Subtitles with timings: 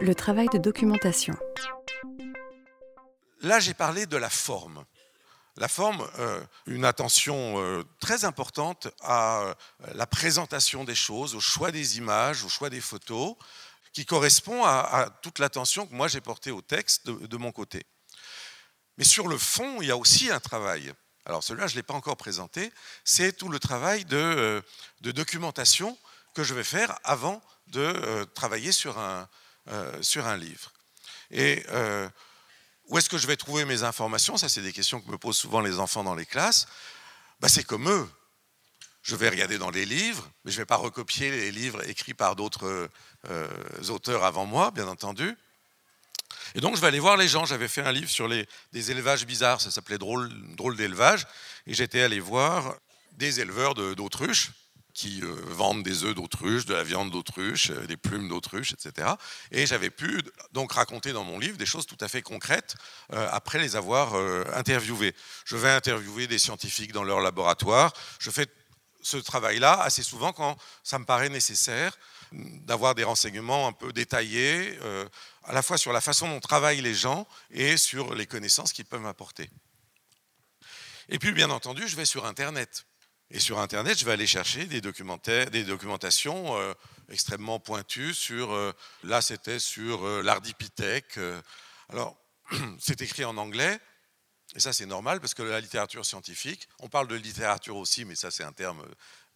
[0.00, 1.34] Le travail de documentation.
[3.40, 4.84] Là, j'ai parlé de la forme.
[5.56, 9.54] La forme, euh, une attention euh, très importante à euh,
[9.94, 13.34] la présentation des choses, au choix des images, au choix des photos,
[13.92, 17.84] qui correspond à, toute l'attention que moi j'ai portée au texte de, mon côté.
[18.98, 20.92] Mais sur le fond, il y a aussi un travail.
[21.24, 22.72] Alors celui-là, je ne l'ai pas encore présenté.
[23.02, 24.62] C'est tout le travail de,
[25.00, 25.98] documentation
[26.34, 29.28] que je vais faire avant de travailler sur un,
[30.00, 30.72] sur un livre.
[31.30, 31.64] Et
[32.88, 34.36] où est-ce que je vais trouver mes informations?
[34.36, 36.66] Ça, c'est des questions que me posent souvent les enfants dans les classes.
[37.40, 38.08] Bah, c'est comme eux.
[39.02, 42.14] Je vais regarder dans les livres, mais je ne vais pas recopier les livres écrits
[42.14, 42.90] par d'autres
[43.28, 43.48] euh,
[43.88, 45.36] auteurs avant moi, bien entendu.
[46.54, 47.44] Et donc, je vais aller voir les gens.
[47.44, 51.26] J'avais fait un livre sur les, des élevages bizarres, ça s'appelait Drôle, Drôle d'élevage.
[51.66, 52.74] Et j'étais allé voir
[53.12, 54.50] des éleveurs d'autruches
[54.98, 59.12] qui euh, vendent des œufs d'autruche, de la viande d'autruche, euh, des plumes d'autruche, etc.
[59.52, 60.20] Et j'avais pu
[60.52, 62.74] donc raconter dans mon livre des choses tout à fait concrètes
[63.12, 64.14] euh, après les avoir
[64.56, 65.14] interviewés.
[65.44, 67.92] Je vais interviewer des scientifiques dans leur laboratoire.
[68.18, 68.48] Je fais
[69.00, 71.96] ce travail-là assez souvent quand ça me paraît nécessaire
[72.32, 74.78] d'avoir des renseignements un peu détaillés,
[75.44, 78.84] à la fois sur la façon dont travaillent les gens et sur les connaissances qu'ils
[78.84, 79.48] peuvent m'apporter.
[81.08, 82.84] Et puis, bien entendu, je vais sur Internet.
[83.30, 86.72] Et sur Internet, je vais aller chercher des, documentaires, des documentations euh,
[87.10, 88.72] extrêmement pointues sur, euh,
[89.04, 91.20] là c'était sur euh, l'ardipithèque.
[91.90, 92.16] alors,
[92.80, 93.78] c'est écrit en anglais,
[94.54, 98.14] et ça c'est normal parce que la littérature scientifique, on parle de littérature aussi, mais
[98.14, 98.82] ça c'est un terme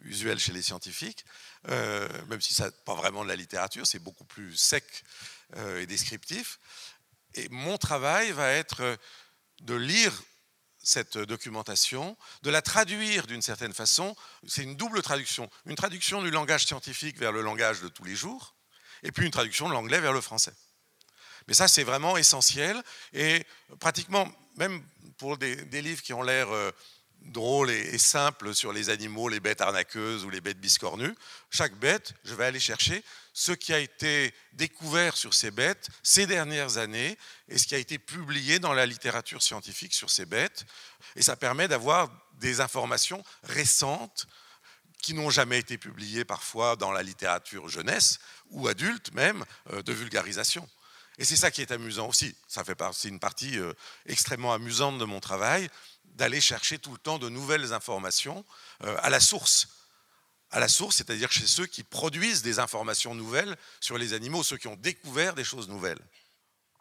[0.00, 1.26] usuel chez les scientifiques,
[1.68, 5.04] même si ça pas vraiment de la littérature, c'est beaucoup plus sec
[5.54, 6.58] et descriptif.
[7.34, 8.98] Et mon travail va être
[9.60, 10.12] de lire
[10.92, 14.14] cette documentation, de la traduire d'une certaine façon.
[14.46, 15.48] C'est une double traduction.
[15.66, 18.54] Une traduction du langage scientifique vers le langage de tous les jours,
[19.02, 20.52] et puis une traduction de l'anglais vers le français.
[21.48, 22.80] Mais ça, c'est vraiment essentiel.
[23.12, 23.44] Et
[23.80, 24.82] pratiquement, même
[25.16, 26.70] pour des, livres qui ont l'air euh,
[27.22, 31.14] drôles et, simples sur les animaux, les bêtes arnaqueuses ou les bêtes biscornues,
[31.50, 36.26] chaque bête, je vais aller chercher ce qui a été découvert sur ces bêtes ces
[36.26, 40.64] dernières années et ce qui a été publié dans la littérature scientifique sur ces bêtes.
[41.16, 44.26] Et ça permet d'avoir des informations récentes
[45.02, 49.92] qui n'ont jamais été publiées parfois dans la littérature jeunesse ou adulte même euh, de
[49.92, 50.68] vulgarisation.
[51.18, 52.34] Et c'est ça qui est amusant aussi.
[52.46, 53.72] Ça fait partie une partie euh,
[54.06, 55.68] extrêmement amusante de mon travail,
[56.04, 58.44] d'aller chercher tout le temps de nouvelles informations
[58.84, 59.68] euh, à la source
[60.52, 64.58] à la source, c'est-à-dire chez ceux qui produisent des informations nouvelles sur les animaux, ceux
[64.58, 66.00] qui ont découvert des choses nouvelles.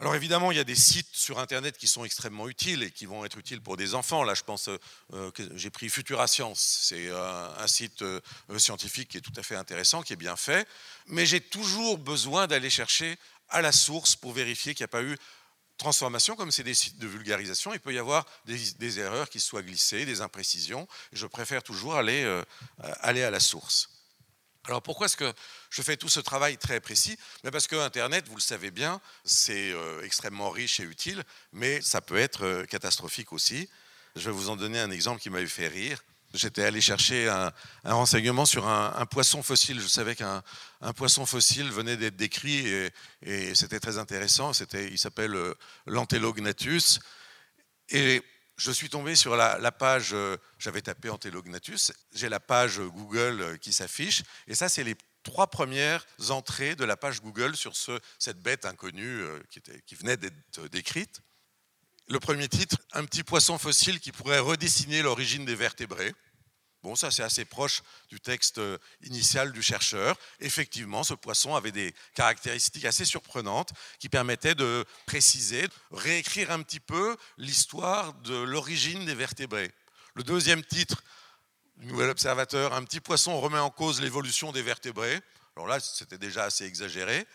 [0.00, 3.04] Alors évidemment, il y a des sites sur Internet qui sont extrêmement utiles et qui
[3.04, 4.22] vont être utiles pour des enfants.
[4.22, 6.82] Là, je pense euh, que j'ai pris Futura Science.
[6.84, 8.20] C'est un, site euh,
[8.58, 10.68] scientifique qui est tout à fait intéressant, qui est bien fait.
[11.06, 13.18] Mais j'ai toujours besoin d'aller chercher
[13.48, 15.16] à la source pour vérifier qu'il n'y a pas eu
[15.78, 19.62] transformation, comme c'est des sites de vulgarisation, il peut y avoir des, erreurs qui soient
[19.62, 20.86] glissées, des imprécisions.
[21.12, 22.44] Je préfère toujours aller, euh,
[23.00, 23.88] aller à la source.
[24.68, 25.32] Alors pourquoi est-ce que
[25.70, 27.16] je fais tout ce travail très précis?
[27.42, 31.80] Mais Parce que Internet, vous le savez bien, c'est euh, extrêmement riche et utile, mais
[31.80, 33.70] ça peut être euh, catastrophique aussi.
[34.14, 36.02] Je vais vous en donner un exemple qui m'avait fait rire.
[36.34, 37.52] J'étais allé chercher un,
[37.84, 39.80] renseignement sur un, poisson fossile.
[39.80, 40.42] Je savais qu'un
[40.94, 42.66] poisson fossile venait d'être décrit
[43.22, 44.52] et, c'était très intéressant.
[44.74, 45.54] Il s'appelle euh,
[45.86, 47.00] l'Antelognathus.
[47.88, 48.22] Et
[48.56, 53.56] je suis tombé sur la, page, euh, j'avais tapé Antelognathus, j'ai la page Google euh,
[53.56, 54.22] qui s'affiche.
[54.46, 58.66] Et ça, c'est les trois premières entrées de la page Google sur ce, cette bête
[58.66, 59.22] inconnue
[59.86, 61.22] qui venait d'être décrite.
[62.10, 66.14] Le premier titre, un petit poisson fossile qui pourrait redessiner l'origine des vertébrés.
[66.82, 68.58] Bon, ça c'est assez proche du texte
[69.02, 70.16] initial du chercheur.
[70.40, 76.80] Effectivement, ce poisson avait des caractéristiques assez surprenantes qui permettaient de préciser, réécrire un petit
[76.80, 79.70] peu l'histoire de l'origine des vertébrés.
[80.14, 81.02] Le deuxième titre,
[81.76, 85.20] Nouvel Observateur, un petit poisson remet en cause l'évolution des vertébrés.
[85.56, 87.26] Alors là, c'était déjà assez exagéré.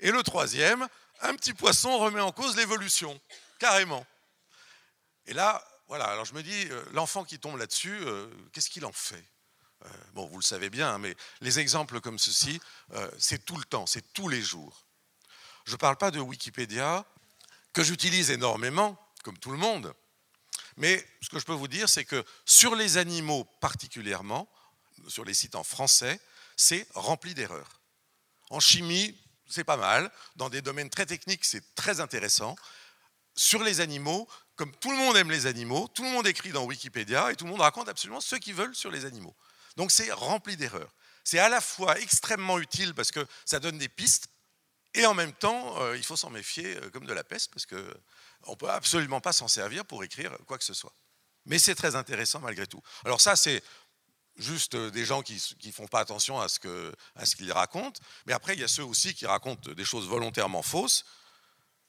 [0.00, 0.86] Et le troisième,
[1.22, 3.18] un petit poisson remet en cause l'évolution
[3.62, 4.04] carrément.
[5.26, 8.84] Et là, voilà, alors je me dis, euh, l'enfant qui tombe là-dessus, euh, qu'est-ce qu'il
[8.84, 9.24] en fait?
[9.84, 12.60] Euh, Bon, vous le savez bien, hein, mais les exemples comme ceci,
[13.18, 14.84] c'est tout le temps, c'est tous les jours.
[15.64, 17.04] Je ne parle pas de Wikipédia,
[17.72, 19.94] que j'utilise énormément, comme tout le monde,
[20.76, 24.48] mais ce que je peux vous dire, c'est que sur les animaux particulièrement,
[25.06, 26.20] sur les sites en français,
[26.56, 27.80] c'est rempli d'erreurs.
[28.50, 29.16] En chimie,
[29.48, 30.10] c'est pas mal.
[30.34, 32.56] Dans des domaines très techniques, c'est très intéressant
[33.34, 36.64] sur les animaux, comme tout le monde aime les animaux, tout le monde écrit dans
[36.64, 39.34] Wikipédia et tout le monde raconte absolument ce qu'ils veulent sur les animaux.
[39.76, 40.92] Donc c'est rempli d'erreurs.
[41.24, 44.28] C'est à la fois extrêmement utile parce que ça donne des pistes,
[44.94, 47.76] Et en même temps, il faut s'en méfier comme de la peste, parce qu'on
[48.50, 50.92] ne peut absolument pas s'en servir pour écrire quoi que ce soit.
[51.46, 52.82] Mais c'est très intéressant malgré tout.
[53.04, 53.62] Alors ça, c'est
[54.36, 56.58] juste des gens qui ne font pas attention à ce
[57.36, 58.00] qu'ils racontent.
[58.26, 61.04] Mais après, il y a ceux aussi qui racontent des choses volontairement fausses.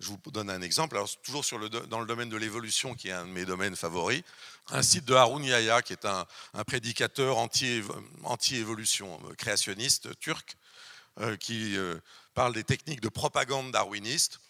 [0.03, 1.45] Je vous donne un exemple, alors toujours
[1.88, 4.21] dans le domaine de l'évolution, qui est un de mes domaines favoris,
[4.69, 6.27] un site de Harun Yahya, qui est un,
[6.67, 10.57] prédicateur anti-évolution, euh, créationniste turc,
[11.21, 11.97] euh, qui euh,
[12.33, 14.41] parle des techniques de propagande darwiniste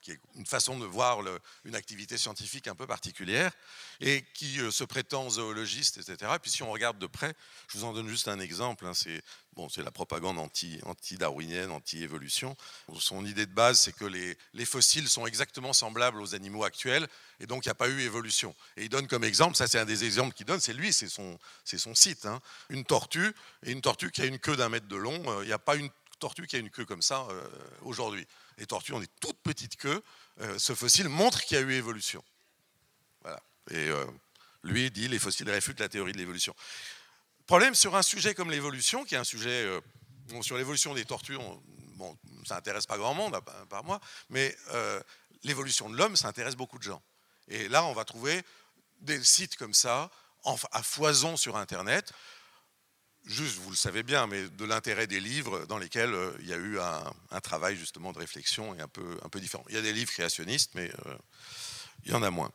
[0.00, 1.20] qui est une façon de voir
[1.64, 3.52] une activité scientifique un peu particulière,
[4.00, 6.32] et qui euh, se prétend zoologiste, etc.
[6.40, 7.34] puis si on regarde de près,
[7.68, 9.22] je vous en donne juste un exemple, hein, c'est
[9.54, 12.56] bon, la propagande anti-darwinienne, anti évolution
[12.98, 17.08] Son idée de base, c'est que les, fossiles sont exactement semblables aux animaux actuels,
[17.40, 18.54] et donc il n'y a pas eu évolution.
[18.76, 21.08] Et il donne comme exemple, ça c'est un des exemples qu'il donne, c'est lui, c'est
[21.08, 23.32] son, son site, hein, une tortue,
[23.64, 25.58] et une tortue qui a une queue d'un mètre de long, euh, il n'y a
[25.58, 27.48] pas une tortue qui a une queue comme ça euh,
[27.82, 28.26] aujourd'hui.
[28.58, 30.02] Les tortues ont des toutes petites queues.
[30.40, 32.22] Euh, ce fossile montre qu'il y a eu évolution.
[33.22, 33.40] Voilà.
[33.70, 34.04] Et euh,
[34.62, 36.54] lui dit les fossiles réfutent la théorie de l'évolution.
[37.46, 39.68] Problème sur un sujet comme l'évolution, qui est un sujet
[40.42, 41.38] sur l'évolution des tortues,
[41.94, 43.38] bon, ça intéresse pas grand monde,
[43.70, 44.56] par moi, mais
[45.44, 47.00] l'évolution de l'homme, ça intéresse beaucoup de gens.
[47.46, 48.42] Et là, on va trouver
[49.00, 50.10] des sites comme ça,
[50.72, 52.12] à foison sur Internet,
[53.26, 56.52] juste, vous le savez bien, mais de l'intérêt des livres dans lesquels euh, il y
[56.52, 59.64] a eu un, travail justement de réflexion et un peu, un peu différent.
[59.68, 61.16] Il y a des livres créationnistes, mais euh,
[62.04, 62.50] il y en a moins.